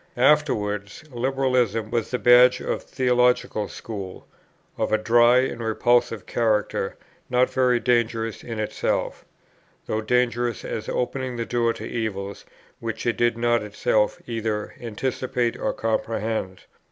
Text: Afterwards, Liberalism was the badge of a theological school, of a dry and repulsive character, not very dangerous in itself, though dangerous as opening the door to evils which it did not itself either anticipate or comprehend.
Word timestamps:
Afterwards, 0.17 1.03
Liberalism 1.11 1.91
was 1.91 2.09
the 2.09 2.17
badge 2.17 2.59
of 2.59 2.69
a 2.77 2.79
theological 2.79 3.67
school, 3.67 4.25
of 4.75 4.91
a 4.91 4.97
dry 4.97 5.37
and 5.41 5.61
repulsive 5.63 6.25
character, 6.25 6.95
not 7.29 7.51
very 7.51 7.79
dangerous 7.79 8.43
in 8.43 8.57
itself, 8.59 9.25
though 9.85 10.01
dangerous 10.01 10.65
as 10.65 10.89
opening 10.89 11.35
the 11.37 11.45
door 11.45 11.71
to 11.73 11.85
evils 11.87 12.45
which 12.79 13.05
it 13.05 13.15
did 13.15 13.37
not 13.37 13.61
itself 13.61 14.19
either 14.25 14.73
anticipate 14.79 15.55
or 15.55 15.71
comprehend. 15.71 16.61